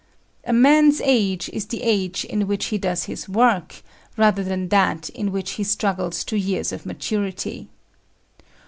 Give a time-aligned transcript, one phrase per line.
[0.45, 3.83] A man's age is the age in which he does his work
[4.17, 7.69] rather than that in which he struggles to years of maturity.